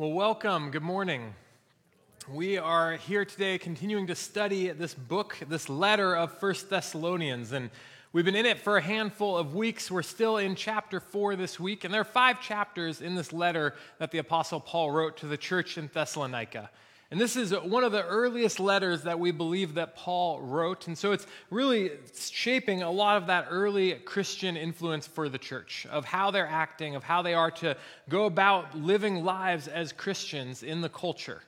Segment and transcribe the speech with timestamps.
[0.00, 0.70] Well, welcome.
[0.70, 1.34] Good morning.
[2.26, 7.52] We are here today continuing to study this book, this letter of First Thessalonians.
[7.52, 7.68] And
[8.14, 9.90] we've been in it for a handful of weeks.
[9.90, 11.84] We're still in chapter 4 this week.
[11.84, 15.36] And there are five chapters in this letter that the Apostle Paul wrote to the
[15.36, 16.70] church in Thessalonica.
[17.10, 20.86] And this is one of the earliest letters that we believe that Paul wrote.
[20.86, 25.88] And so it's really shaping a lot of that early Christian influence for the church
[25.90, 27.76] of how they're acting, of how they are to
[28.08, 31.42] go about living lives as Christians in the culture.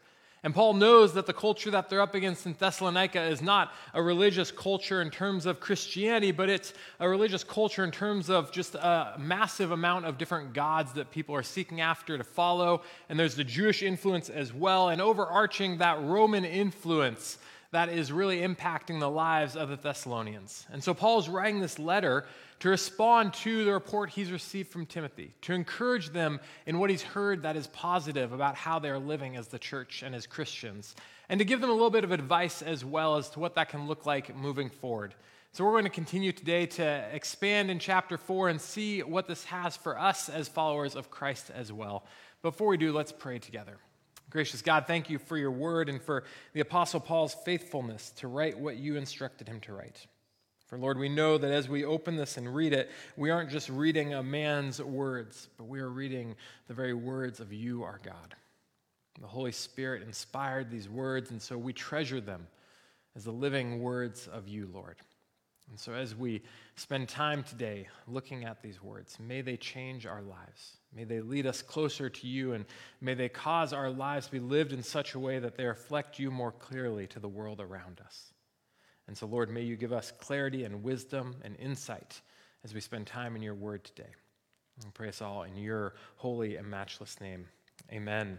[0.44, 4.02] And Paul knows that the culture that they're up against in Thessalonica is not a
[4.02, 8.74] religious culture in terms of Christianity, but it's a religious culture in terms of just
[8.74, 12.82] a massive amount of different gods that people are seeking after to follow.
[13.08, 17.38] And there's the Jewish influence as well, and overarching that Roman influence
[17.72, 20.66] that is really impacting the lives of the Thessalonians.
[20.70, 22.26] And so Paul is writing this letter
[22.60, 27.02] to respond to the report he's received from Timothy, to encourage them in what he's
[27.02, 30.94] heard that is positive about how they're living as the church and as Christians,
[31.28, 33.70] and to give them a little bit of advice as well as to what that
[33.70, 35.14] can look like moving forward.
[35.54, 39.44] So, we're going to continue today to expand in chapter 4 and see what this
[39.44, 42.06] has for us as followers of Christ as well.
[42.40, 43.78] Before we do, let's pray together.
[44.32, 48.58] Gracious God, thank you for your word and for the Apostle Paul's faithfulness to write
[48.58, 50.06] what you instructed him to write.
[50.68, 53.68] For Lord, we know that as we open this and read it, we aren't just
[53.68, 56.34] reading a man's words, but we are reading
[56.66, 58.34] the very words of you, our God.
[59.20, 62.46] The Holy Spirit inspired these words, and so we treasure them
[63.14, 64.96] as the living words of you, Lord.
[65.68, 66.40] And so as we
[66.76, 70.78] spend time today looking at these words, may they change our lives.
[70.94, 72.66] May they lead us closer to you, and
[73.00, 76.18] may they cause our lives to be lived in such a way that they reflect
[76.18, 78.32] you more clearly to the world around us.
[79.06, 82.20] And so, Lord, may you give us clarity and wisdom and insight
[82.64, 84.10] as we spend time in your word today.
[84.82, 87.46] And pray us all in your holy and matchless name.
[87.90, 88.38] Amen.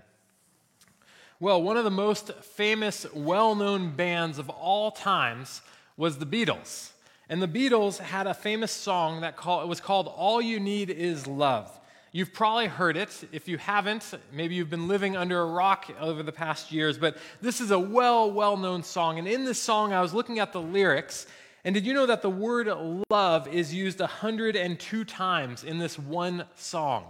[1.40, 5.62] Well, one of the most famous, well known bands of all times
[5.98, 6.92] was the Beatles.
[7.30, 11.28] And the Beatles had a famous song that call, was called All You Need Is
[11.28, 11.80] Love.
[12.16, 13.28] You've probably heard it.
[13.32, 17.18] If you haven't, maybe you've been living under a rock over the past years, but
[17.42, 19.18] this is a well, well known song.
[19.18, 21.26] And in this song, I was looking at the lyrics,
[21.66, 22.68] and did you know that the word
[23.10, 27.06] love is used 102 times in this one song?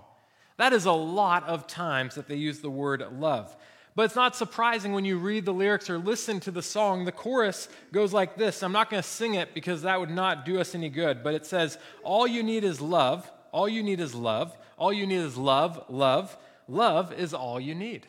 [0.55, 3.53] That is a lot of times that they use the word love.
[3.95, 7.03] But it's not surprising when you read the lyrics or listen to the song.
[7.03, 10.45] The chorus goes like this I'm not going to sing it because that would not
[10.45, 13.29] do us any good, but it says, All you need is love.
[13.53, 14.57] All you need is love.
[14.77, 16.35] All you need is love, love.
[16.67, 18.07] Love is all you need.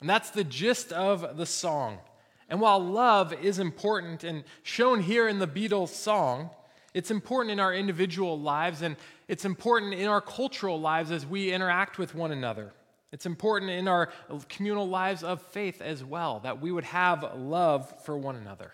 [0.00, 1.98] And that's the gist of the song.
[2.48, 6.50] And while love is important and shown here in the Beatles song,
[6.94, 8.96] it's important in our individual lives and
[9.28, 12.72] it's important in our cultural lives as we interact with one another.
[13.12, 14.10] It's important in our
[14.48, 18.72] communal lives of faith as well that we would have love for one another.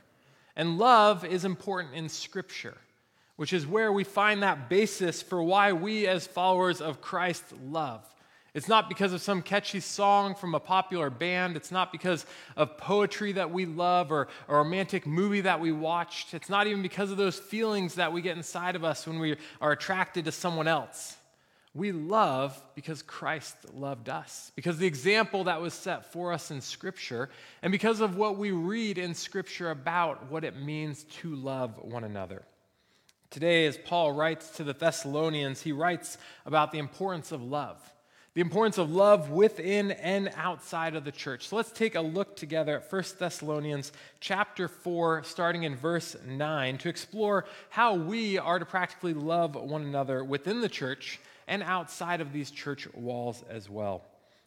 [0.55, 2.77] And love is important in Scripture
[3.37, 8.05] which is where we find that basis for why we, as followers of Christ, love.
[8.55, 11.57] It's not because of some catchy song from a popular band.
[11.57, 12.25] It's not because
[12.57, 16.35] of poetry that we love or a romantic movie that we watched.
[16.35, 19.37] It's not even because of those feelings that we get inside of us when we
[19.61, 21.17] are attracted to someone else.
[21.75, 26.61] We love because Christ loved us, because the example that was set for us in
[26.61, 27.31] Scripture,
[27.63, 32.05] and because of what we read in Scripture about what it means to love one
[32.05, 32.45] another.
[33.35, 37.81] Today, as Paul writes to the Thessalonians, he writes about the importance of love,
[38.35, 41.49] the importance of love within and outside of the church.
[41.49, 43.91] So let's take a look together at 1 Thessalonians
[44.21, 49.83] chapter 4, starting in verse 9, to explore how we are to practically love one
[49.83, 54.05] another within the church and outside of these church walls as well.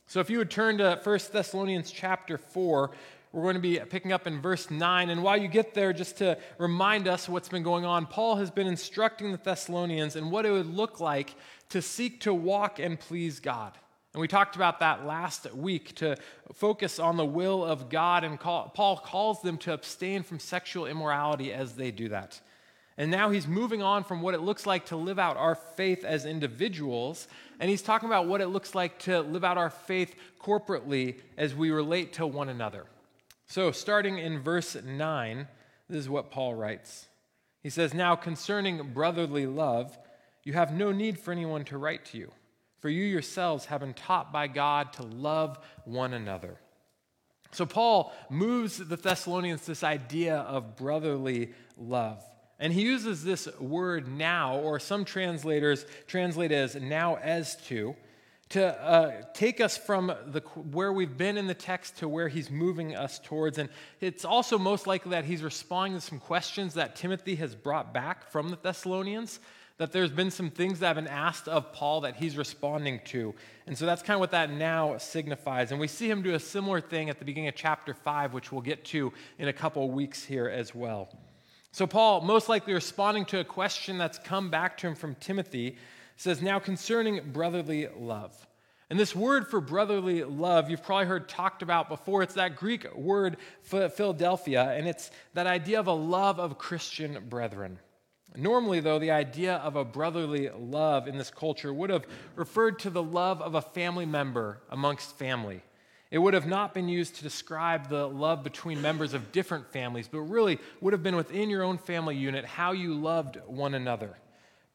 [0.10, 2.92] So if you would turn to 1 Thessalonians chapter 4,
[3.38, 5.12] we're going to be picking up in verse 9.
[5.12, 8.50] And while you get there, just to remind us what's been going on, Paul has
[8.50, 11.36] been instructing the Thessalonians in what it would look like
[11.70, 13.74] to seek to walk and please God.
[14.14, 16.18] And we talked about that last week to
[16.56, 18.24] focus on the will of God.
[18.24, 22.42] And call, Paul calls them to abstain from sexual immorality as they do that.
[22.98, 26.04] And now he's moving on from what it looks like to live out our faith
[26.04, 27.28] as individuals,
[27.60, 31.54] and he's talking about what it looks like to live out our faith corporately as
[31.54, 32.88] we relate to one another.
[33.48, 35.48] So, starting in verse 9,
[35.90, 37.08] this is what Paul writes.
[37.64, 39.98] He says, Now concerning brotherly love,
[40.44, 42.32] you have no need for anyone to write to you,
[42.80, 46.58] for you yourselves have been taught by God to love one another.
[47.52, 52.22] So, Paul moves the Thessalonians this idea of brotherly love.
[52.60, 57.96] And he uses this word now, or some translators translate it as now as to,
[58.50, 60.40] to uh, take us from the,
[60.72, 63.58] where we've been in the text to where he's moving us towards.
[63.58, 67.94] And it's also most likely that he's responding to some questions that Timothy has brought
[67.94, 69.40] back from the Thessalonians,
[69.78, 73.36] that there's been some things that have been asked of Paul that he's responding to.
[73.68, 75.72] And so that's kind of what that now signifies.
[75.72, 78.52] And we see him do a similar thing at the beginning of chapter 5, which
[78.52, 81.10] we'll get to in a couple weeks here as well.
[81.74, 85.78] So, Paul, most likely responding to a question that's come back to him from Timothy,
[86.18, 88.48] says, Now concerning brotherly love.
[88.90, 92.24] And this word for brotherly love, you've probably heard talked about before.
[92.24, 97.80] It's that Greek word Philadelphia, and it's that idea of a love of Christian brethren.
[98.36, 102.06] Normally, though, the idea of a brotherly love in this culture would have
[102.36, 105.64] referred to the love of a family member amongst family.
[106.10, 110.08] It would have not been used to describe the love between members of different families,
[110.08, 114.16] but really would have been within your own family unit how you loved one another.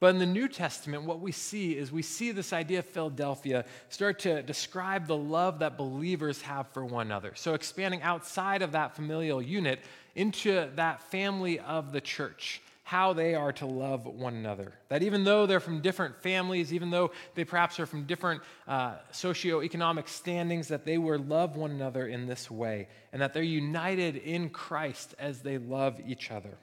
[0.03, 3.65] But in the New Testament, what we see is we see this idea of Philadelphia
[3.89, 7.35] start to describe the love that believers have for one another.
[7.37, 9.79] So, expanding outside of that familial unit
[10.17, 14.73] into that family of the church how they are to love one another.
[14.89, 18.97] That even though they're from different families, even though they perhaps are from different uh,
[19.13, 24.17] socioeconomic standings, that they will love one another in this way, and that they're united
[24.17, 26.59] in Christ as they love each other.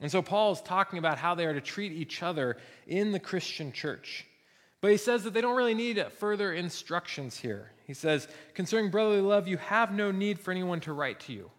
[0.00, 3.20] And so Paul is talking about how they are to treat each other in the
[3.20, 4.26] Christian church.
[4.80, 7.72] But he says that they don't really need further instructions here.
[7.86, 11.50] He says, concerning brotherly love, you have no need for anyone to write to you.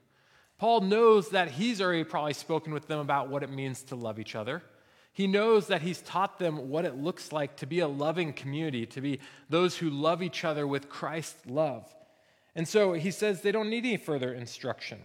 [0.59, 4.19] Paul knows that he's already probably spoken with them about what it means to love
[4.19, 4.61] each other.
[5.13, 8.85] He knows that he's taught them what it looks like to be a loving community,
[8.87, 9.19] to be
[9.49, 11.91] those who love each other with Christ's love.
[12.55, 14.99] And so he says they don't need any further instruction.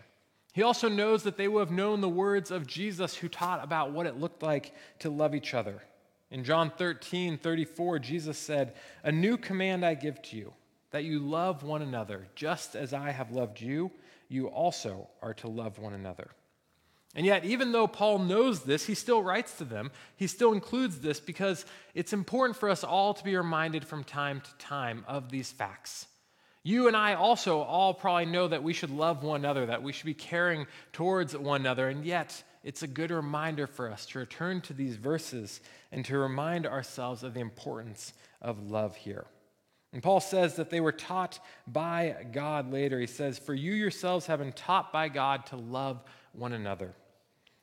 [0.52, 3.92] He also knows that they will have known the words of Jesus who taught about
[3.92, 5.82] what it looked like to love each other.
[6.30, 10.52] In John 13, 34, Jesus said, A new command I give to you,
[10.90, 13.90] that you love one another, just as I have loved you
[14.32, 16.30] you also are to love one another.
[17.14, 19.90] And yet, even though Paul knows this, he still writes to them.
[20.16, 24.40] He still includes this because it's important for us all to be reminded from time
[24.40, 26.06] to time of these facts.
[26.64, 29.92] You and I also all probably know that we should love one another, that we
[29.92, 34.20] should be caring towards one another, and yet it's a good reminder for us to
[34.20, 35.60] return to these verses
[35.90, 39.26] and to remind ourselves of the importance of love here.
[39.92, 42.98] And Paul says that they were taught by God later.
[42.98, 46.94] He says, For you yourselves have been taught by God to love one another.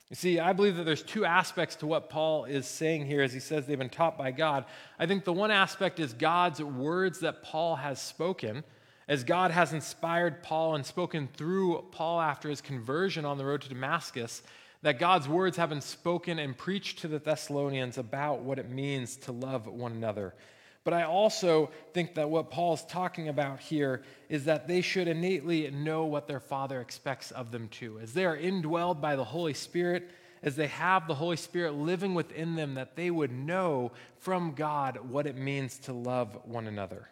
[0.09, 3.31] You see, I believe that there's two aspects to what Paul is saying here as
[3.31, 4.65] he says they've been taught by God.
[4.97, 8.63] I think the one aspect is God's words that Paul has spoken,
[9.09, 13.61] as God has inspired Paul and spoken through Paul after his conversion on the road
[13.63, 14.43] to Damascus,
[14.83, 19.17] that God's words have been spoken and preached to the Thessalonians about what it means
[19.17, 20.35] to love one another.
[20.83, 25.69] But I also think that what Paul's talking about here is that they should innately
[25.71, 27.99] know what their Father expects of them too.
[27.99, 30.11] As they are indwelled by the Holy Spirit,
[30.43, 34.99] as they have the Holy Spirit living within them, that they would know from God
[35.09, 37.09] what it means to love one another.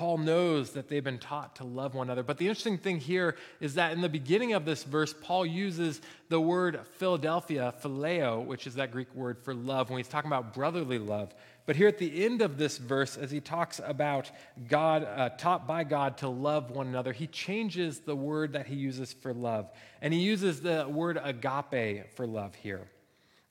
[0.00, 2.22] Paul knows that they've been taught to love one another.
[2.22, 6.00] But the interesting thing here is that in the beginning of this verse, Paul uses
[6.30, 10.54] the word Philadelphia, phileo, which is that Greek word for love, when he's talking about
[10.54, 11.34] brotherly love.
[11.66, 14.30] But here at the end of this verse, as he talks about
[14.68, 18.76] God, uh, taught by God to love one another, he changes the word that he
[18.76, 19.70] uses for love.
[20.00, 22.88] And he uses the word agape for love here.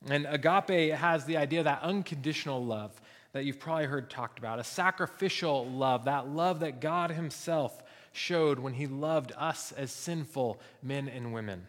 [0.10, 3.00] And agape has the idea that unconditional love
[3.32, 8.60] that you've probably heard talked about, a sacrificial love, that love that God himself showed
[8.60, 11.68] when he loved us as sinful men and women.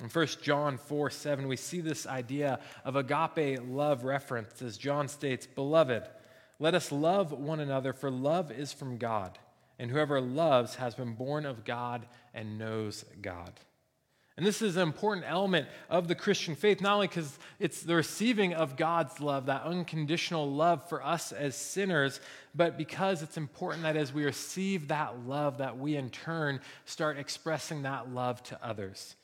[0.00, 5.08] In 1 John 4 7, we see this idea of agape love referenced as John
[5.08, 6.04] states, Beloved,
[6.58, 9.38] let us love one another, for love is from God,
[9.78, 13.52] and whoever loves has been born of God and knows God.
[14.36, 17.94] And this is an important element of the Christian faith, not only because it's the
[17.94, 22.20] receiving of God's love, that unconditional love for us as sinners,
[22.54, 27.18] but because it's important that as we receive that love, that we in turn start
[27.18, 29.14] expressing that love to others.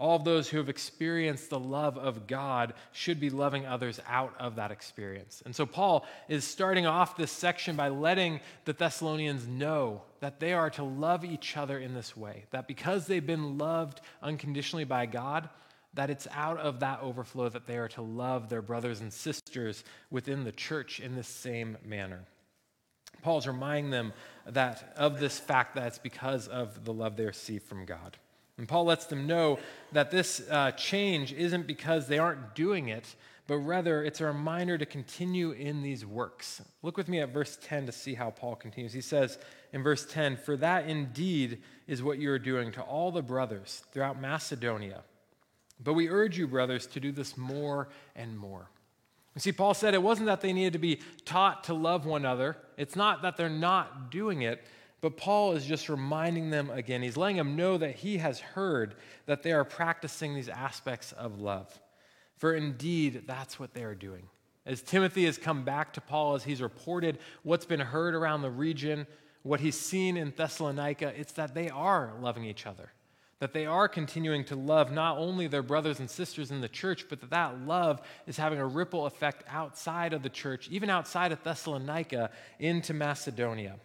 [0.00, 4.34] All of those who have experienced the love of God should be loving others out
[4.40, 5.42] of that experience.
[5.44, 10.54] And so Paul is starting off this section by letting the Thessalonians know that they
[10.54, 15.04] are to love each other in this way, that because they've been loved unconditionally by
[15.04, 15.50] God,
[15.92, 19.84] that it's out of that overflow that they are to love their brothers and sisters
[20.10, 22.24] within the church in the same manner.
[23.20, 24.14] Paul's reminding them
[24.46, 28.16] that of this fact that it's because of the love they receive from God.
[28.60, 29.58] And Paul lets them know
[29.92, 34.76] that this uh, change isn't because they aren't doing it, but rather it's a reminder
[34.76, 36.60] to continue in these works.
[36.82, 38.92] Look with me at verse 10 to see how Paul continues.
[38.92, 39.38] He says
[39.72, 43.82] in verse 10 For that indeed is what you are doing to all the brothers
[43.92, 45.04] throughout Macedonia.
[45.82, 48.68] But we urge you, brothers, to do this more and more.
[49.34, 52.26] You see, Paul said it wasn't that they needed to be taught to love one
[52.26, 54.62] another, it's not that they're not doing it.
[55.00, 57.02] But Paul is just reminding them again.
[57.02, 61.40] He's letting them know that he has heard that they are practicing these aspects of
[61.40, 61.80] love.
[62.36, 64.28] For indeed, that's what they are doing.
[64.66, 68.50] As Timothy has come back to Paul, as he's reported what's been heard around the
[68.50, 69.06] region,
[69.42, 72.92] what he's seen in Thessalonica, it's that they are loving each other.
[73.38, 77.06] That they are continuing to love not only their brothers and sisters in the church,
[77.08, 81.32] but that that love is having a ripple effect outside of the church, even outside
[81.32, 83.76] of Thessalonica into Macedonia.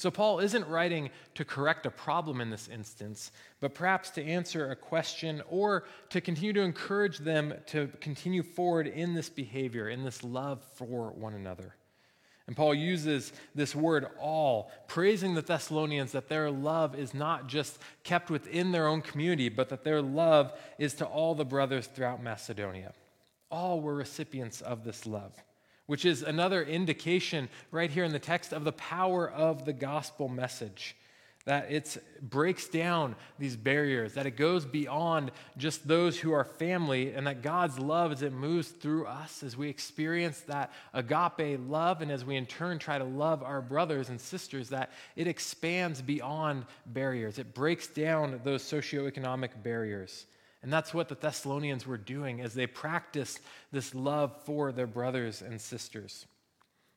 [0.00, 4.70] So, Paul isn't writing to correct a problem in this instance, but perhaps to answer
[4.70, 10.02] a question or to continue to encourage them to continue forward in this behavior, in
[10.02, 11.74] this love for one another.
[12.46, 17.78] And Paul uses this word all, praising the Thessalonians that their love is not just
[18.02, 22.22] kept within their own community, but that their love is to all the brothers throughout
[22.22, 22.94] Macedonia.
[23.50, 25.34] All were recipients of this love
[25.90, 30.28] which is another indication right here in the text of the power of the gospel
[30.28, 30.94] message.
[31.46, 37.12] That it breaks down these barriers, that it goes beyond just those who are family,
[37.12, 42.02] and that God's love, as it moves through us, as we experience that agape love,
[42.02, 46.00] and as we in turn try to love our brothers and sisters, that it expands
[46.00, 47.40] beyond barriers.
[47.40, 50.26] It breaks down those socioeconomic barriers.
[50.62, 53.40] And that's what the Thessalonians were doing as they practiced
[53.72, 56.26] this love for their brothers and sisters.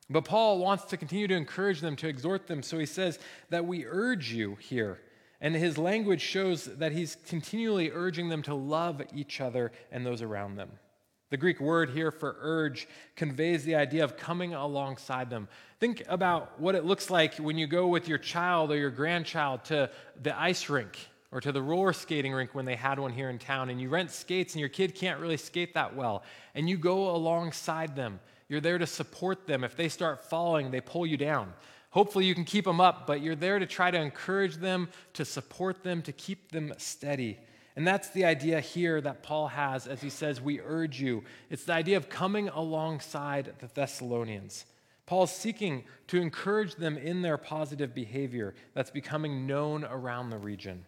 [0.10, 2.62] But Paul wants to continue to encourage them, to exhort them.
[2.62, 5.00] So he says that we urge you here.
[5.40, 10.22] And his language shows that he's continually urging them to love each other and those
[10.22, 10.72] around them.
[11.30, 15.48] The Greek word here for urge conveys the idea of coming alongside them.
[15.80, 19.66] Think about what it looks like when you go with your child or your grandchild
[19.66, 19.90] to
[20.22, 23.40] the ice rink or to the roller skating rink when they had one here in
[23.40, 26.24] town, and you rent skates and your kid can't really skate that well,
[26.54, 28.20] and you go alongside them.
[28.48, 29.64] You're there to support them.
[29.64, 31.52] If they start falling, they pull you down.
[31.90, 35.26] Hopefully, you can keep them up, but you're there to try to encourage them, to
[35.26, 37.40] support them, to keep them steady.
[37.76, 41.24] And that's the idea here that Paul has as he says, We urge you.
[41.50, 44.66] It's the idea of coming alongside the Thessalonians.
[45.08, 50.86] Paul's seeking to encourage them in their positive behavior that's becoming known around the region.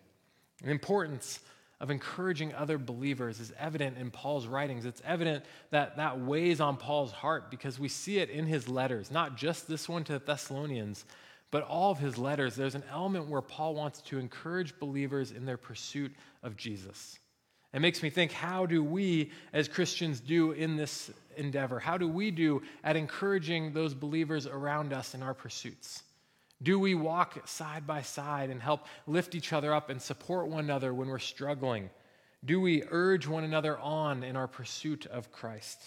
[0.63, 1.39] The importance
[1.81, 4.85] of encouraging other believers is evident in Paul's writings.
[4.85, 9.12] It's evident that that weighs on Paul's heart because we see it in his letters,
[9.12, 11.03] not just this one to the Thessalonians,
[11.51, 12.55] but all of his letters.
[12.55, 17.19] There's an element where Paul wants to encourage believers in their pursuit of Jesus.
[17.74, 21.77] It makes me think how do we as Christians do in this endeavor?
[21.77, 26.03] How do we do at encouraging those believers around us in our pursuits?
[26.65, 30.63] Do we walk side by side and help lift each other up and support one
[30.63, 31.91] another when we're struggling?
[32.43, 35.79] Do we urge one another on in our pursuit of Christ?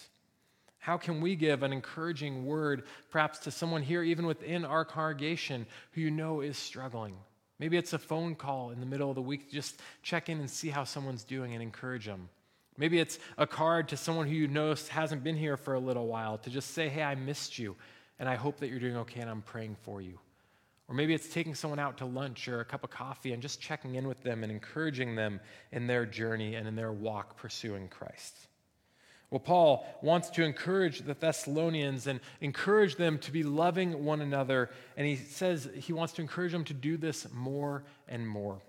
[0.77, 5.65] How can we give an encouraging word, perhaps to someone here, even within our congregation,
[5.91, 7.17] who you know is struggling?
[7.59, 10.39] Maybe it's a phone call in the middle of the week, to just check in
[10.39, 12.29] and see how someone's doing and encourage them.
[12.77, 16.07] Maybe it's a card to someone who you know hasn't been here for a little
[16.07, 17.75] while to just say, Hey, I missed you,
[18.17, 20.19] and I hope that you're doing okay, and I'm praying for you.
[20.89, 23.61] Or maybe it's taking someone out to lunch or a cup of coffee and just
[23.61, 25.39] checking in with them and encouraging them
[25.71, 28.47] in their journey and in their walk pursuing Christ.
[29.29, 34.71] Well, Paul wants to encourage the Thessalonians and encourage them to be loving one another.
[34.97, 38.59] And he says he wants to encourage them to do this more and more.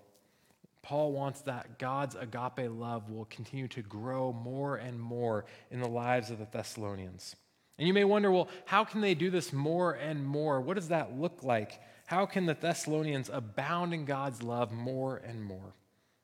[0.83, 5.89] Paul wants that God's agape love will continue to grow more and more in the
[5.89, 7.35] lives of the Thessalonians.
[7.79, 10.61] And you may wonder, well, how can they do this more and more?
[10.61, 11.79] What does that look like?
[12.11, 15.73] How can the Thessalonians abound in God's love more and more?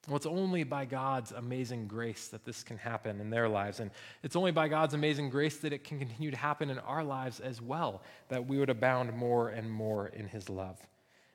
[0.06, 3.80] Well, it's only by God's amazing grace that this can happen in their lives.
[3.80, 3.92] And
[4.22, 7.40] it's only by God's amazing grace that it can continue to happen in our lives
[7.40, 10.78] as well, that we would abound more and more in His love.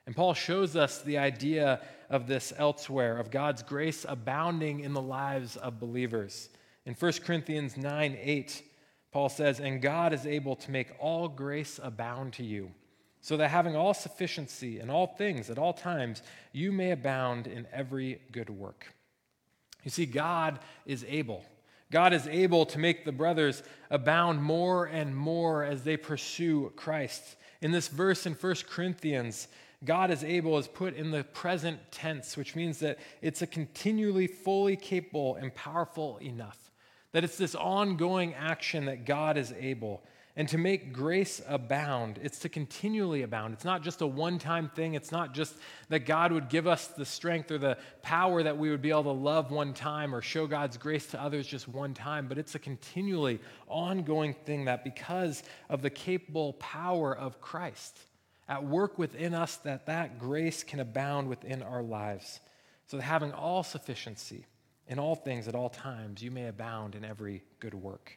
[0.05, 1.81] And Paul shows us the idea
[2.11, 6.51] of this elsewhere, of God's grace abounding in the lives of believers.
[6.85, 8.63] In 1 Corinthians 9 8,
[9.13, 12.71] Paul says, And God is able to make all grace abound to you
[13.23, 17.67] so that having all sufficiency in all things at all times, you may abound in
[17.73, 18.93] every good work.
[19.85, 21.45] You see, God is able.
[21.91, 27.37] God is able to make the brothers abound more and more as they pursue Christ.
[27.61, 29.49] In this verse in 1 Corinthians,
[29.85, 34.27] God is able is put in the present tense, which means that it's a continually
[34.27, 36.63] fully capable and powerful enough
[37.13, 40.03] that it's this ongoing action that God is able.
[40.35, 43.53] And to make grace abound, it's to continually abound.
[43.53, 44.95] It's not just a one time thing.
[44.95, 45.55] It's not just
[45.91, 49.05] that God would give us the strength or the power that we would be able
[49.05, 52.55] to love one time or show God's grace to others just one time, but it's
[52.55, 57.99] a continually ongoing thing that because of the capable power of Christ
[58.49, 62.41] at work within us, that that grace can abound within our lives.
[62.87, 64.47] So that having all sufficiency
[64.89, 68.17] in all things at all times, you may abound in every good work.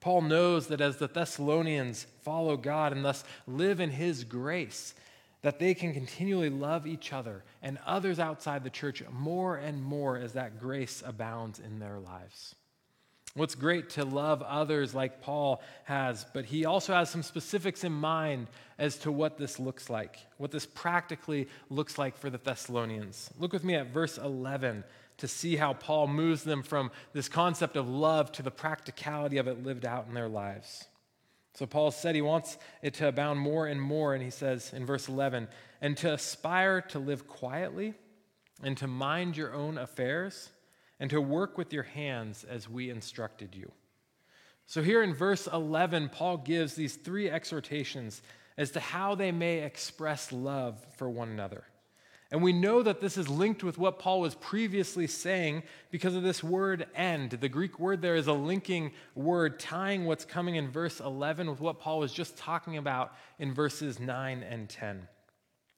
[0.00, 4.94] Paul knows that as the Thessalonians follow God and thus live in his grace,
[5.42, 10.16] that they can continually love each other and others outside the church more and more
[10.16, 12.54] as that grace abounds in their lives.
[13.34, 17.92] What's great to love others like Paul has, but he also has some specifics in
[17.92, 23.30] mind as to what this looks like, what this practically looks like for the Thessalonians.
[23.38, 24.82] Look with me at verse 11
[25.20, 29.48] to see how Paul moves them from this concept of love to the practicality of
[29.48, 30.86] it lived out in their lives.
[31.54, 34.86] So Paul said he wants it to abound more and more, and he says in
[34.86, 35.48] verse 11,
[35.80, 37.94] and to aspire to live quietly
[38.62, 40.50] and to mind your own affairs
[40.98, 43.72] and to work with your hands as we instructed you.
[44.66, 48.22] So, here in verse 11, Paul gives these three exhortations
[48.56, 51.64] as to how they may express love for one another.
[52.32, 56.22] And we know that this is linked with what Paul was previously saying because of
[56.22, 57.32] this word end.
[57.32, 61.60] The Greek word there is a linking word, tying what's coming in verse 11 with
[61.60, 65.08] what Paul was just talking about in verses 9 and 10.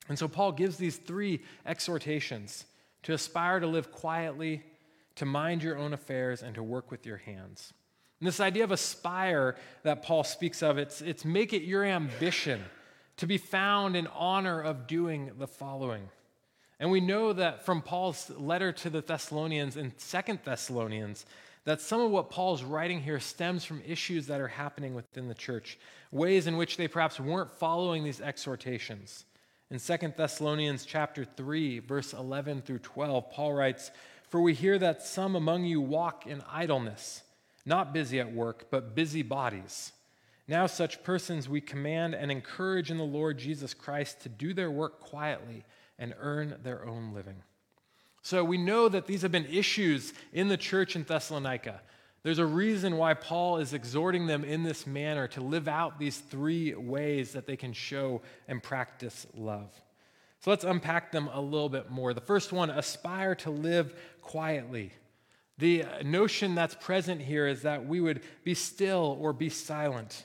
[0.09, 2.65] And so Paul gives these three exhortations
[3.03, 4.61] to aspire to live quietly,
[5.15, 7.73] to mind your own affairs, and to work with your hands.
[8.19, 12.63] And this idea of aspire that Paul speaks of, it's, it's make it your ambition
[13.17, 16.09] to be found in honor of doing the following.
[16.83, 21.25] And we know that from Paul's letter to the Thessalonians in Second Thessalonians,
[21.63, 25.33] that some of what Paul's writing here stems from issues that are happening within the
[25.33, 25.79] church,
[26.11, 29.23] ways in which they perhaps weren't following these exhortations.
[29.71, 33.89] In Second Thessalonians chapter 3, verse 11 through 12, Paul writes,
[34.27, 37.23] For we hear that some among you walk in idleness,
[37.65, 39.93] not busy at work, but busy bodies.
[40.49, 44.69] Now, such persons we command and encourage in the Lord Jesus Christ to do their
[44.69, 45.63] work quietly
[45.97, 47.43] and earn their own living.
[48.21, 51.81] So we know that these have been issues in the church in Thessalonica.
[52.23, 56.17] There's a reason why Paul is exhorting them in this manner to live out these
[56.17, 59.69] three ways that they can show and practice love.
[60.39, 62.13] So let's unpack them a little bit more.
[62.13, 64.93] The first one aspire to live quietly.
[65.57, 70.23] The notion that's present here is that we would be still or be silent.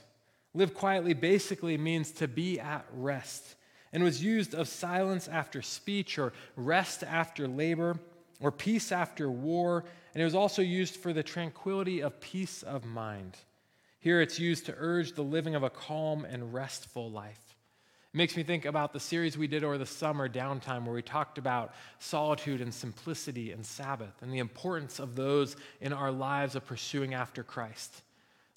[0.54, 3.56] Live quietly basically means to be at rest
[3.92, 7.98] and was used of silence after speech or rest after labor
[8.40, 9.84] or peace after war.
[10.14, 13.36] And it was also used for the tranquility of peace of mind.
[14.00, 17.56] Here it's used to urge the living of a calm and restful life.
[18.14, 21.02] It makes me think about the series we did over the summer, Downtime, where we
[21.02, 26.54] talked about solitude and simplicity and Sabbath and the importance of those in our lives
[26.54, 28.02] of pursuing after Christ.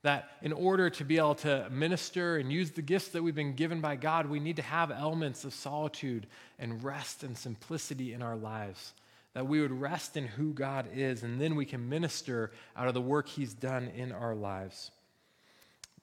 [0.04, 3.54] That in order to be able to minister and use the gifts that we've been
[3.54, 6.26] given by God, we need to have elements of solitude
[6.58, 8.94] and rest and simplicity in our lives.
[9.34, 12.94] That we would rest in who God is, and then we can minister out of
[12.94, 14.92] the work He's done in our lives.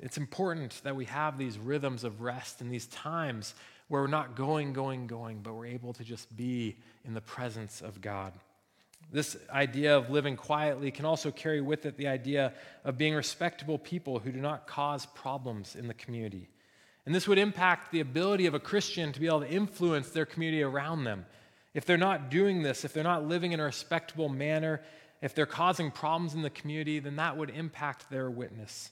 [0.01, 3.55] It's important that we have these rhythms of rest and these times
[3.89, 7.81] where we're not going, going, going, but we're able to just be in the presence
[7.81, 8.33] of God.
[9.11, 12.53] This idea of living quietly can also carry with it the idea
[12.85, 16.49] of being respectable people who do not cause problems in the community.
[17.07, 20.27] And this would impact the ability of a Christian to be able to influence their
[20.27, 21.25] community around them.
[21.73, 24.83] If they're not doing this, if they're not living in a respectable manner,
[25.23, 28.91] if they're causing problems in the community, then that would impact their witness.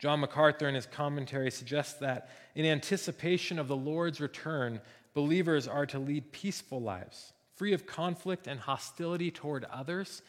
[0.00, 4.80] John MacArthur, in his commentary, suggests that in anticipation of the Lord's return,
[5.14, 10.22] believers are to lead peaceful lives free of conflict and hostility toward others,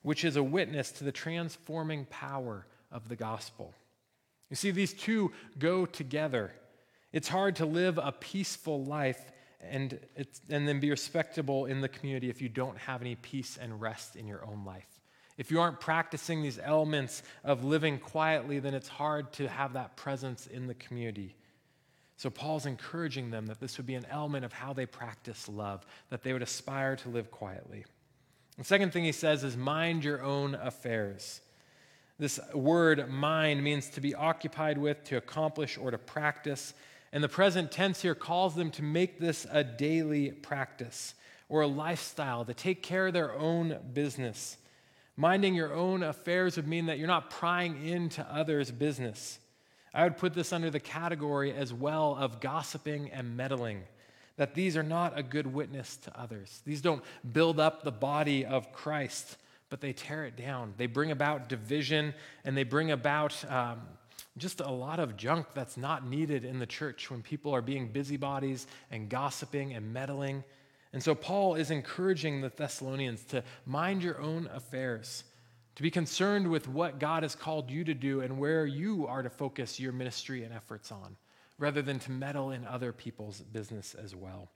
[0.00, 3.74] which is a witness to the transforming power of the gospel.
[4.48, 6.50] You see, these two go together.
[7.12, 9.20] It's hard to live a peaceful life
[9.60, 10.00] and,
[10.48, 14.16] and then be respectable in the community if you don't have any peace and rest
[14.16, 14.88] in your own life.
[15.36, 19.98] If you aren't practicing these elements of living quietly, then it's hard to have that
[19.98, 21.36] presence in the community.
[22.18, 25.86] So Paul's encouraging them that this would be an element of how they practice love,
[26.10, 27.84] that they would aspire to live quietly.
[28.58, 31.40] The second thing he says is mind your own affairs.
[32.18, 36.74] This word mind means to be occupied with, to accomplish, or to practice.
[37.12, 41.14] And the present tense here calls them to make this a daily practice
[41.48, 44.56] or a lifestyle, to take care of their own business.
[45.16, 49.38] Minding your own affairs would mean that you're not prying into others' business.
[49.98, 53.82] I would put this under the category as well of gossiping and meddling,
[54.36, 56.62] that these are not a good witness to others.
[56.64, 59.36] These don't build up the body of Christ,
[59.70, 60.74] but they tear it down.
[60.76, 63.80] They bring about division and they bring about um,
[64.36, 67.88] just a lot of junk that's not needed in the church when people are being
[67.88, 70.44] busybodies and gossiping and meddling.
[70.92, 75.24] And so Paul is encouraging the Thessalonians to mind your own affairs,
[75.78, 79.22] to be concerned with what God has called you to do and where you are
[79.22, 81.14] to focus your ministry and efforts on,
[81.56, 84.48] rather than to meddle in other people's business as well.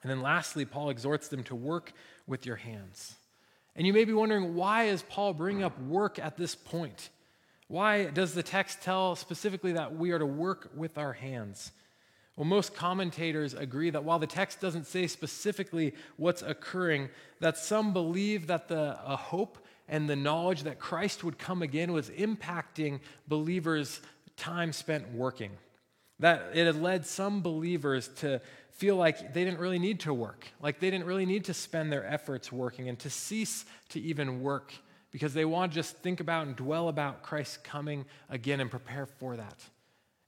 [0.00, 1.92] And then lastly, Paul exhorts them to work
[2.28, 3.16] with your hands.
[3.74, 7.10] And you may be wondering, why is Paul bringing up work at this point?
[7.66, 11.72] Why does the text tell specifically that we are to work with our hands?
[12.36, 17.08] Well, most commentators agree that while the text doesn't say specifically what's occurring,
[17.40, 22.10] that some believe that the hope and the knowledge that Christ would come again was
[22.10, 24.00] impacting believers'
[24.36, 25.50] time spent working.
[26.20, 28.40] That it had led some believers to
[28.72, 31.92] feel like they didn't really need to work, like they didn't really need to spend
[31.92, 34.72] their efforts working, and to cease to even work
[35.10, 39.06] because they want to just think about and dwell about Christ coming again and prepare
[39.06, 39.56] for that.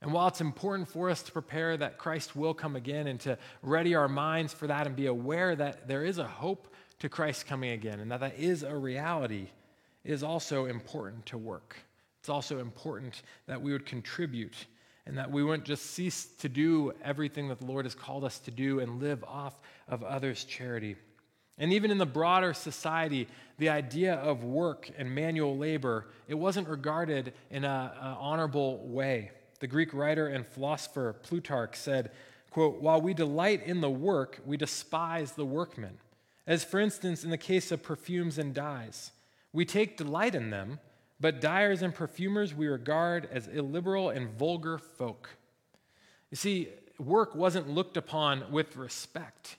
[0.02, 3.36] And while it's important for us to prepare that Christ will come again and to
[3.62, 7.46] ready our minds for that and be aware that there is a hope to Christ
[7.46, 9.48] coming again and that that is a reality,
[10.04, 11.76] is also important to work.
[12.20, 14.54] It's also important that we would contribute
[15.06, 18.38] and that we wouldn't just cease to do everything that the Lord has called us
[18.40, 20.96] to do and live off of others' charity.
[21.58, 26.68] And even in the broader society, the idea of work and manual labor, it wasn't
[26.68, 29.30] regarded in an honorable way.
[29.60, 32.12] The Greek writer and philosopher Plutarch said,
[32.50, 35.98] quote, While we delight in the work, we despise the workman.
[36.46, 39.12] As for instance, in the case of perfumes and dyes,
[39.52, 40.80] we take delight in them,
[41.20, 45.30] but dyers and perfumers we regard as illiberal and vulgar folk.
[46.30, 49.56] You see, work wasn't looked upon with respect.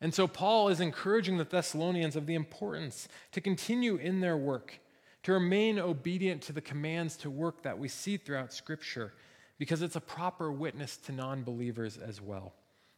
[0.00, 4.80] And so Paul is encouraging the Thessalonians of the importance to continue in their work,
[5.22, 9.14] to remain obedient to the commands to work that we see throughout Scripture,
[9.58, 12.52] because it's a proper witness to non believers as well.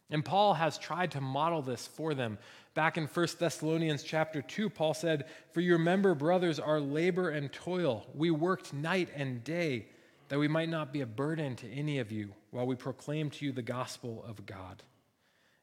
[0.09, 2.37] And Paul has tried to model this for them.
[2.73, 7.51] Back in 1 Thessalonians chapter 2, Paul said, For you remember, brothers, our labor and
[7.51, 8.05] toil.
[8.13, 9.87] We worked night and day
[10.29, 13.45] that we might not be a burden to any of you while we proclaim to
[13.45, 14.83] you the gospel of God.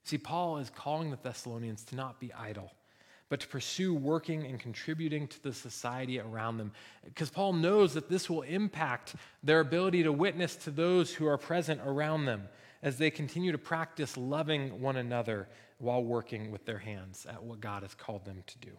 [0.04, 2.72] See, Paul is calling the Thessalonians to not be idle,
[3.30, 6.72] but to pursue working and contributing to the society around them.
[7.04, 11.38] Because Paul knows that this will impact their ability to witness to those who are
[11.38, 12.48] present around them
[12.84, 17.58] as they continue to practice loving one another while working with their hands at what
[17.58, 18.72] God has called them to do.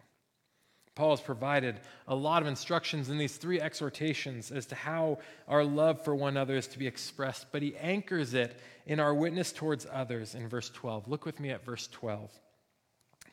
[0.94, 5.64] Paul has provided a lot of instructions in these three exhortations as to how our
[5.64, 9.52] love for one another is to be expressed, but he anchors it in our witness
[9.52, 11.08] towards others in verse 12.
[11.08, 12.30] Look with me at verse 12.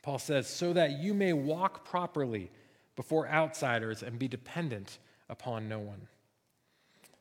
[0.01, 2.51] Paul says, So that you may walk properly
[2.95, 4.97] before outsiders and be dependent
[5.29, 6.07] upon no one.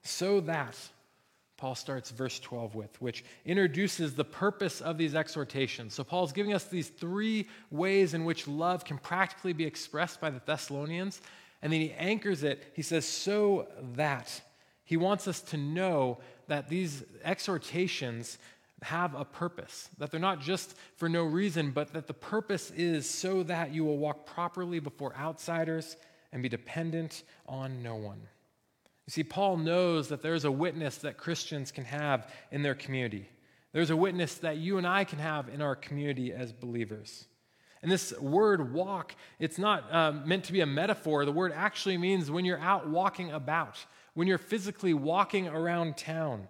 [0.02, 0.76] So that
[1.62, 5.94] Paul starts verse 12 with, which introduces the purpose of these exhortations.
[5.94, 10.30] So, Paul's giving us these three ways in which love can practically be expressed by
[10.30, 11.20] the Thessalonians.
[11.62, 12.64] And then he anchors it.
[12.74, 14.42] He says, so that.
[14.82, 18.38] He wants us to know that these exhortations
[18.82, 23.08] have a purpose, that they're not just for no reason, but that the purpose is
[23.08, 25.96] so that you will walk properly before outsiders
[26.32, 28.20] and be dependent on no one.
[29.06, 33.28] You see, Paul knows that there's a witness that Christians can have in their community.
[33.72, 37.26] There's a witness that you and I can have in our community as believers.
[37.82, 41.24] And this word walk, it's not um, meant to be a metaphor.
[41.24, 43.84] The word actually means when you're out walking about,
[44.14, 46.46] when you're physically walking around town.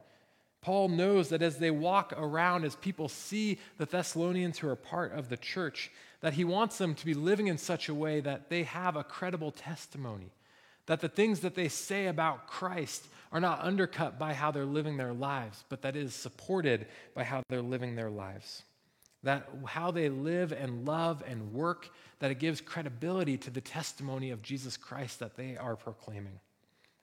[0.61, 5.12] Paul knows that as they walk around, as people see the Thessalonians who are part
[5.12, 8.51] of the church, that he wants them to be living in such a way that
[8.51, 10.31] they have a credible testimony
[10.87, 14.97] that the things that they say about Christ are not undercut by how they're living
[14.97, 18.62] their lives, but that is supported by how they're living their lives.
[19.23, 24.31] That how they live and love and work, that it gives credibility to the testimony
[24.31, 26.40] of Jesus Christ that they are proclaiming.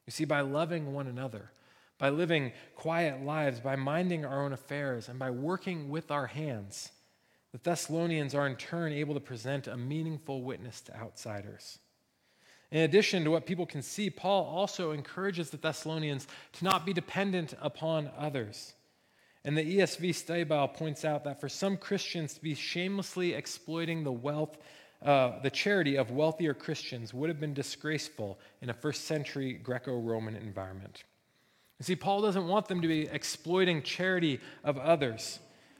[0.05, 1.51] You see, by loving one another,
[1.97, 6.91] by living quiet lives, by minding our own affairs, and by working with our hands,
[7.51, 11.79] the Thessalonians are in turn able to present a meaningful witness to outsiders.
[12.71, 16.93] In addition to what people can see, Paul also encourages the Thessalonians to not be
[16.93, 18.73] dependent upon others.
[19.43, 24.03] And the ESV study Bible points out that for some Christians to be shamelessly exploiting
[24.03, 24.57] the wealth
[25.01, 29.97] uh, the charity of wealthier Christians would have been disgraceful in a first century Greco
[29.97, 31.03] Roman environment.
[31.79, 35.39] You see, Paul doesn't want them to be exploiting charity of others.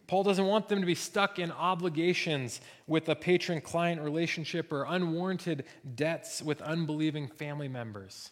[0.09, 4.87] Paul doesn't want them to be stuck in obligations with a patron client relationship or
[4.89, 8.31] unwarranted debts with unbelieving family members.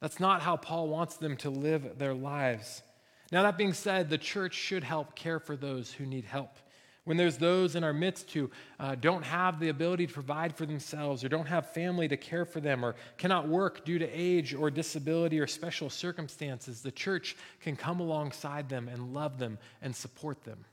[0.00, 2.82] That's not how Paul wants them to live their lives.
[3.30, 6.56] Now, that being said, the church should help care for those who need help.
[7.04, 10.66] When there's those in our midst who uh, don't have the ability to provide for
[10.66, 14.54] themselves or don't have family to care for them or cannot work due to age
[14.54, 19.94] or disability or special circumstances, the church can come alongside them and love them and
[19.94, 20.64] support them.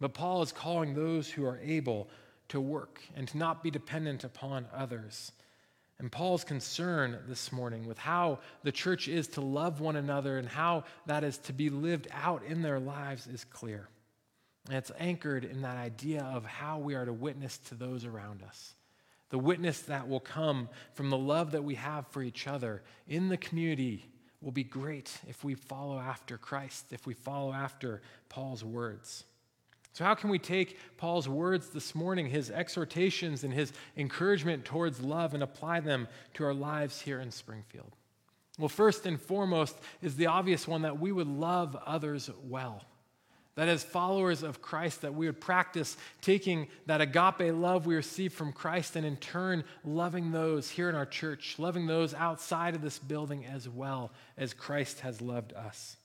[0.00, 2.08] But Paul is calling those who are able
[2.48, 5.32] to work and to not be dependent upon others.
[5.98, 10.48] And Paul's concern this morning with how the church is to love one another and
[10.48, 13.88] how that is to be lived out in their lives is clear.
[14.66, 18.42] And it's anchored in that idea of how we are to witness to those around
[18.42, 18.74] us.
[19.28, 23.28] The witness that will come from the love that we have for each other in
[23.28, 24.06] the community
[24.40, 29.24] will be great if we follow after Christ, if we follow after Paul's words.
[29.92, 35.00] So, how can we take Paul's words this morning, his exhortations and his encouragement towards
[35.00, 37.92] love, and apply them to our lives here in Springfield?
[38.58, 42.84] Well, first and foremost is the obvious one that we would love others well.
[43.56, 48.32] That as followers of Christ, that we would practice taking that agape love we receive
[48.32, 52.82] from Christ and in turn loving those here in our church, loving those outside of
[52.82, 55.96] this building as well as Christ has loved us.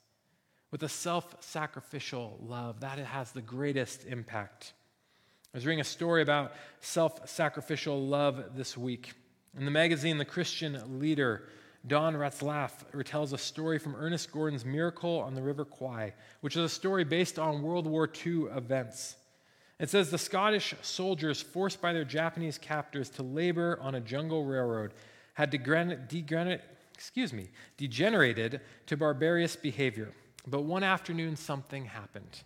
[0.75, 4.73] With a self sacrificial love, that has the greatest impact.
[5.53, 9.13] I was reading a story about self sacrificial love this week.
[9.57, 11.43] In the magazine, The Christian Leader,
[11.87, 16.63] Don Ratzlaff retells a story from Ernest Gordon's Miracle on the River Kwai, which is
[16.63, 19.15] a story based on World War II events.
[19.79, 24.43] It says the Scottish soldiers, forced by their Japanese captors to labor on a jungle
[24.43, 24.93] railroad,
[25.35, 25.51] had
[26.93, 30.11] excuse me, degenerated to barbarous behavior.
[30.47, 32.41] But one afternoon, something happened.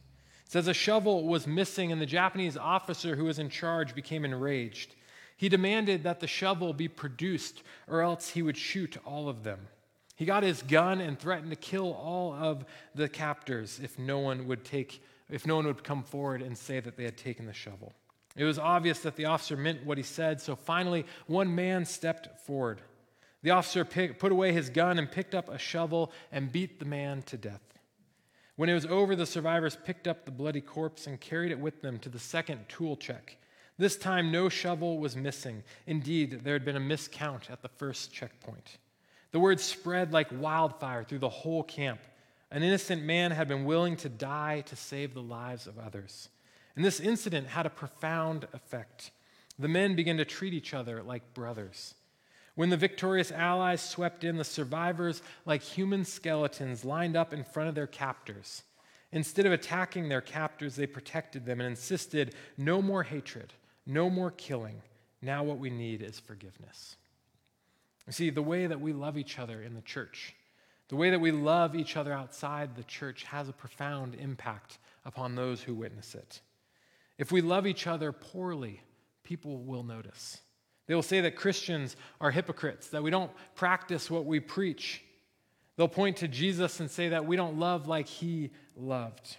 [0.46, 4.26] It says a shovel was missing, and the Japanese officer who was in charge became
[4.26, 4.96] enraged.
[5.36, 9.68] He demanded that the shovel be produced, or else he would shoot all of them.
[10.16, 14.48] He got his gun and threatened to kill all of the captors if no one
[14.48, 17.54] would take if no one would come forward and say that they had taken the
[17.54, 17.94] shovel.
[18.36, 22.42] It was obvious that the officer meant what he said, so finally one man stepped
[22.42, 22.82] forward.
[23.44, 26.86] The officer pick, put away his gun and picked up a shovel and beat the
[26.86, 27.62] man to death.
[28.60, 31.82] When it was over, the survivors picked up the bloody corpse and carried it with
[31.82, 33.38] them to the second tool check.
[33.78, 35.64] This time, no shovel was missing.
[35.88, 38.80] Indeed, there had been a miscount at the first checkpoint.
[39.32, 42.02] The word spread like wildfire through the whole camp.
[42.52, 46.28] An innocent man had been willing to die to save the lives of others.
[46.76, 49.12] And this incident had a profound effect.
[49.58, 51.94] The men began to treat each other like brothers.
[52.60, 57.70] When the victorious allies swept in, the survivors, like human skeletons, lined up in front
[57.70, 58.64] of their captors.
[59.14, 63.54] Instead of attacking their captors, they protected them and insisted no more hatred,
[63.86, 64.82] no more killing.
[65.22, 66.98] Now, what we need is forgiveness.
[68.08, 70.36] You see, the way that we love each other in the church,
[70.90, 75.36] the way that we love each other outside the church has a profound impact upon
[75.36, 76.42] those who witness it.
[77.18, 78.82] If we love each other poorly,
[79.24, 80.42] people will notice.
[80.90, 85.04] They will say that Christians are hypocrites, that we don't practice what we preach.
[85.78, 89.38] They'll point to Jesus and say that we don't love like he loved.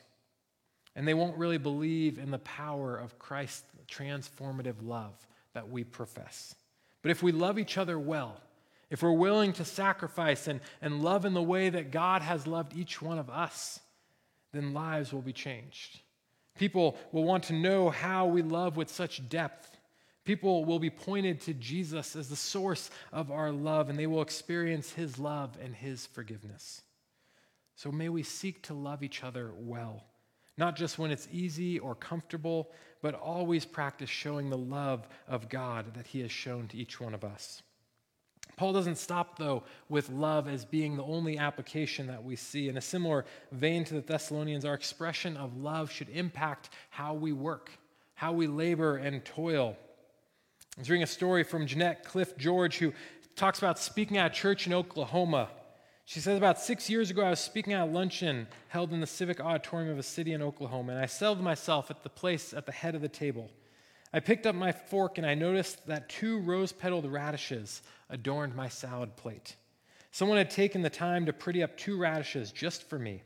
[0.94, 6.54] And they won't really believe in the power of Christ's transformative love that we profess.
[7.02, 8.40] But if we love each other well,
[8.88, 12.76] if we're willing to sacrifice and, and love in the way that God has loved
[12.76, 13.80] each one of us,
[14.52, 15.98] then lives will be changed.
[16.56, 19.69] People will want to know how we love with such depth
[20.24, 24.22] People will be pointed to Jesus as the source of our love, and they will
[24.22, 26.82] experience his love and his forgiveness.
[27.74, 30.04] So may we seek to love each other well,
[30.58, 35.94] not just when it's easy or comfortable, but always practice showing the love of God
[35.94, 37.62] that he has shown to each one of us.
[38.56, 42.68] Paul doesn't stop, though, with love as being the only application that we see.
[42.68, 47.32] In a similar vein to the Thessalonians, our expression of love should impact how we
[47.32, 47.70] work,
[48.14, 49.78] how we labor and toil.
[50.76, 52.92] I was reading a story from Jeanette Clift George who
[53.34, 55.48] talks about speaking at a church in Oklahoma.
[56.04, 59.06] She says, About six years ago, I was speaking at a luncheon held in the
[59.06, 62.66] civic auditorium of a city in Oklahoma, and I settled myself at the place at
[62.66, 63.50] the head of the table.
[64.12, 68.68] I picked up my fork and I noticed that two rose petaled radishes adorned my
[68.68, 69.56] salad plate.
[70.12, 73.22] Someone had taken the time to pretty up two radishes just for me.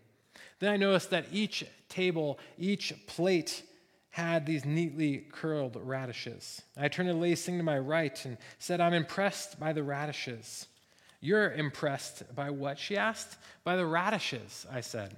[0.61, 3.63] Then I noticed that each table, each plate,
[4.15, 6.63] had these neatly curled radishes.
[6.77, 10.69] I turned to lady to my right and said, I'm impressed by the radishes.
[11.21, 12.79] You're impressed by what?
[12.79, 13.37] She asked.
[13.65, 15.17] By the radishes, I said.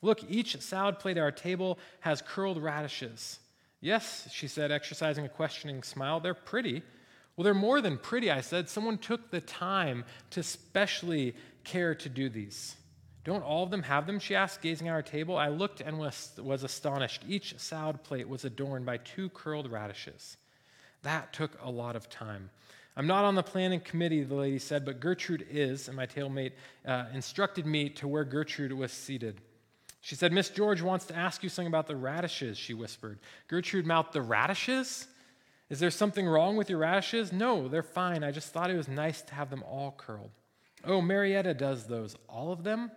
[0.00, 3.40] Look, each salad plate at our table has curled radishes.
[3.80, 6.20] Yes, she said, exercising a questioning smile.
[6.20, 6.84] They're pretty.
[7.36, 8.68] Well, they're more than pretty, I said.
[8.68, 12.76] Someone took the time to specially care to do these.
[13.26, 14.20] Don't all of them have them?
[14.20, 15.36] She asked, gazing at our table.
[15.36, 17.24] I looked and was, was astonished.
[17.28, 20.36] Each salad plate was adorned by two curled radishes.
[21.02, 22.50] That took a lot of time.
[22.96, 26.52] I'm not on the planning committee, the lady said, but Gertrude is, and my tailmate
[26.86, 29.40] uh, instructed me to where Gertrude was seated.
[30.02, 33.18] She said, Miss George wants to ask you something about the radishes, she whispered.
[33.48, 35.08] Gertrude mouthed, The radishes?
[35.68, 37.32] Is there something wrong with your radishes?
[37.32, 38.22] No, they're fine.
[38.22, 40.30] I just thought it was nice to have them all curled.
[40.84, 42.14] Oh, Marietta does those.
[42.28, 42.92] All of them?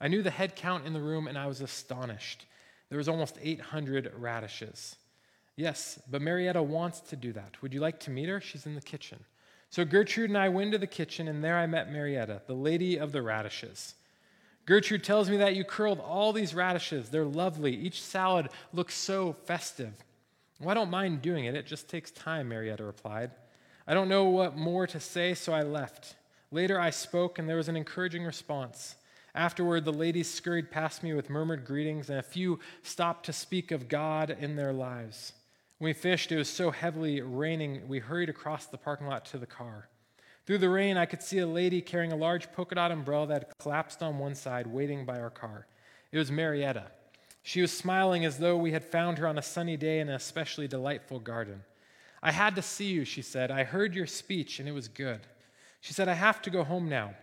[0.00, 2.46] I knew the head count in the room and I was astonished.
[2.88, 4.96] There was almost 800 radishes.
[5.56, 7.60] Yes, but Marietta wants to do that.
[7.62, 8.40] Would you like to meet her?
[8.40, 9.24] She's in the kitchen.
[9.70, 12.98] So Gertrude and I went to the kitchen, and there I met Marietta, the lady
[12.98, 13.94] of the radishes.
[14.66, 17.08] Gertrude tells me that you curled all these radishes.
[17.08, 17.74] They're lovely.
[17.74, 19.94] Each salad looks so festive.
[20.60, 21.54] Well, I don't mind doing it.
[21.54, 23.30] It just takes time, Marietta replied.
[23.86, 26.16] I don't know what more to say, so I left.
[26.50, 28.96] Later I spoke, and there was an encouraging response.
[29.36, 33.70] Afterward, the ladies scurried past me with murmured greetings, and a few stopped to speak
[33.70, 35.34] of God in their lives.
[35.76, 39.38] When we fished, it was so heavily raining, we hurried across the parking lot to
[39.38, 39.88] the car.
[40.46, 43.42] Through the rain, I could see a lady carrying a large polka dot umbrella that
[43.42, 45.66] had collapsed on one side, waiting by our car.
[46.12, 46.84] It was Marietta.
[47.42, 50.14] She was smiling as though we had found her on a sunny day in an
[50.14, 51.62] especially delightful garden.
[52.22, 53.50] I had to see you, she said.
[53.50, 55.20] I heard your speech, and it was good.
[55.82, 57.14] She said, I have to go home now.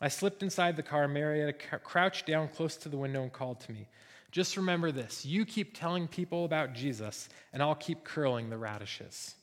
[0.00, 1.08] I slipped inside the car.
[1.08, 3.88] Marietta crouched down close to the window and called to me.
[4.30, 9.34] Just remember this you keep telling people about Jesus, and I'll keep curling the radishes.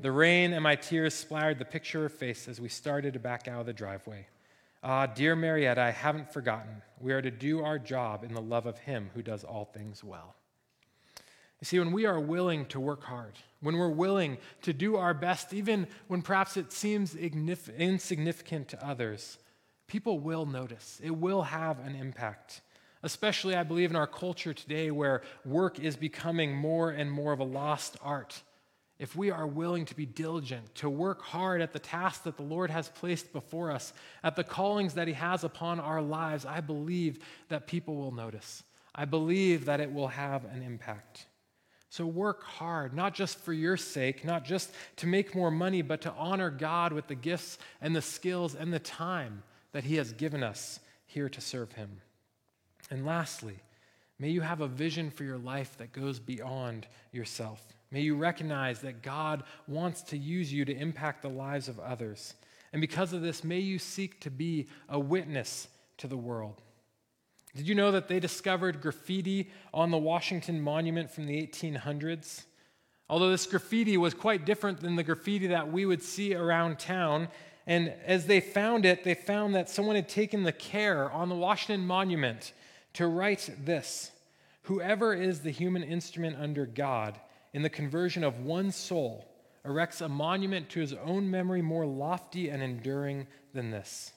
[0.00, 3.18] The rain and my tears splattered the picture of her face as we started to
[3.18, 4.26] back out of the driveway.
[4.82, 6.80] Ah, dear Marietta, I haven't forgotten.
[6.98, 10.02] We are to do our job in the love of Him who does all things
[10.02, 10.34] well.
[11.60, 15.12] You see, when we are willing to work hard, when we're willing to do our
[15.12, 19.36] best, even when perhaps it seems insignificant to others,
[19.90, 21.00] people will notice.
[21.02, 22.60] It will have an impact.
[23.02, 27.40] Especially, I believe, in our culture today where work is becoming more and more of
[27.40, 28.40] a lost art.
[29.00, 32.42] If we are willing to be diligent, to work hard at the tasks that the
[32.42, 36.60] Lord has placed before us, at the callings that He has upon our lives, I
[36.60, 38.62] believe that people will notice.
[38.94, 41.26] I believe that it will have an impact.
[41.88, 46.02] So work hard, not just for your sake, not just to make more money, but
[46.02, 49.42] to honor God with the gifts and the skills and the time
[49.72, 52.00] that He has given us here to serve Him.
[52.90, 53.56] And lastly,
[54.18, 57.62] may you have a vision for your life that goes beyond yourself.
[57.90, 62.34] May you recognize that God wants to use you to impact the lives of others.
[62.72, 66.60] And because of this, may you seek to be a witness to the world.
[67.56, 72.44] Did you know that they discovered graffiti on the Washington Monument from the 1800s?
[73.08, 77.26] Although this graffiti was quite different than the graffiti that we would see around town,
[77.66, 81.34] and as they found it, they found that someone had taken the care on the
[81.34, 82.52] Washington Monument
[82.94, 84.10] to write this
[84.62, 87.18] Whoever is the human instrument under God
[87.52, 89.26] in the conversion of one soul
[89.64, 94.12] erects a monument to his own memory more lofty and enduring than this.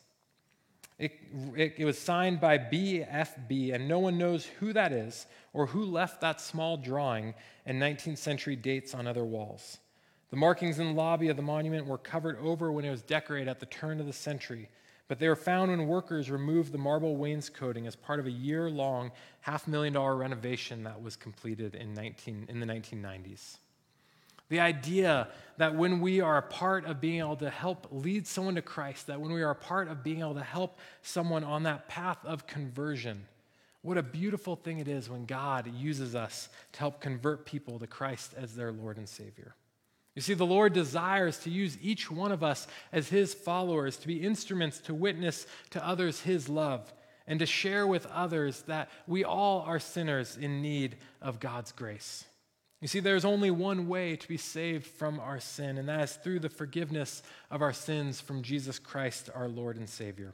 [0.99, 1.11] It,
[1.55, 5.83] it, it, was signed by BFB, and no one knows who that is or who
[5.83, 7.33] left that small drawing
[7.65, 9.79] and 19th century dates on other walls.
[10.33, 13.47] The markings in the lobby of the monument were covered over when it was decorated
[13.47, 14.67] at the turn of the century,
[15.07, 18.67] but they were found when workers removed the marble wainscoting as part of a year
[18.67, 19.11] long,
[19.41, 23.57] half million dollar renovation that was completed in, 19, in the 1990s.
[24.49, 25.27] The idea
[25.57, 29.05] that when we are a part of being able to help lead someone to Christ,
[29.05, 32.25] that when we are a part of being able to help someone on that path
[32.25, 33.23] of conversion,
[33.83, 37.85] what a beautiful thing it is when God uses us to help convert people to
[37.85, 39.53] Christ as their Lord and Savior.
[40.15, 44.07] You see, the Lord desires to use each one of us as His followers to
[44.07, 46.93] be instruments to witness to others His love
[47.25, 52.25] and to share with others that we all are sinners in need of God's grace.
[52.79, 56.15] You see, there's only one way to be saved from our sin, and that is
[56.17, 60.33] through the forgiveness of our sins from Jesus Christ, our Lord and Savior.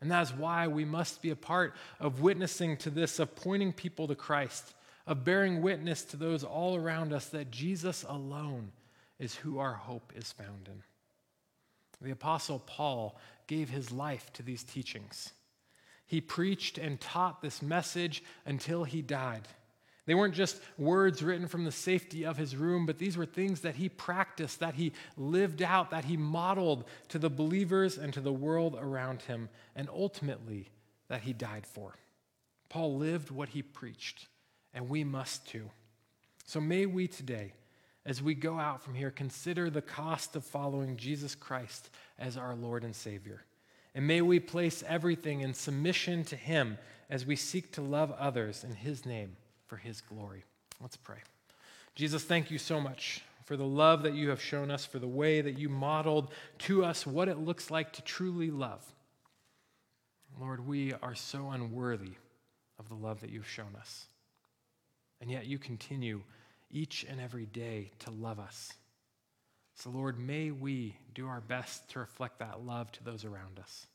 [0.00, 3.74] And that is why we must be a part of witnessing to this, of pointing
[3.74, 4.74] people to Christ,
[5.06, 8.72] of bearing witness to those all around us that Jesus alone
[9.22, 10.82] is who our hope is found in.
[12.00, 13.16] The Apostle Paul
[13.46, 15.32] gave his life to these teachings.
[16.06, 19.46] He preached and taught this message until he died.
[20.06, 23.60] They weren't just words written from the safety of his room, but these were things
[23.60, 28.20] that he practiced, that he lived out, that he modeled to the believers and to
[28.20, 30.68] the world around him, and ultimately
[31.06, 31.94] that he died for.
[32.68, 34.26] Paul lived what he preached,
[34.74, 35.70] and we must too.
[36.44, 37.52] So may we today,
[38.04, 42.54] as we go out from here, consider the cost of following Jesus Christ as our
[42.54, 43.44] Lord and Savior.
[43.94, 46.78] And may we place everything in submission to him
[47.10, 49.36] as we seek to love others in his name
[49.66, 50.44] for his glory.
[50.80, 51.18] Let's pray.
[51.94, 55.06] Jesus, thank you so much for the love that you have shown us, for the
[55.06, 58.82] way that you modeled to us what it looks like to truly love.
[60.40, 62.12] Lord, we are so unworthy
[62.78, 64.06] of the love that you've shown us.
[65.20, 66.22] And yet you continue
[66.72, 68.72] each and every day to love us.
[69.74, 73.86] So, Lord, may we do our best to reflect that love to those around us.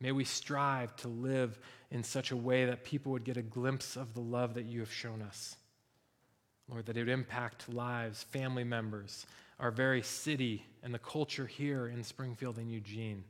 [0.00, 1.58] May we strive to live
[1.90, 4.80] in such a way that people would get a glimpse of the love that you
[4.80, 5.56] have shown us.
[6.68, 9.26] Lord, that it would impact lives, family members,
[9.58, 13.24] our very city, and the culture here in Springfield and Eugene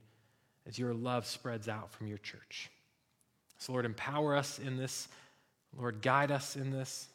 [0.66, 2.70] as your love spreads out from your church.
[3.58, 5.08] So, Lord, empower us in this.
[5.76, 7.08] Lord, guide us in this.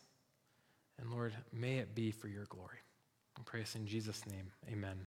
[1.00, 2.78] And Lord, may it be for your glory.
[3.38, 4.52] I pray this in Jesus' name.
[4.72, 4.98] Amen.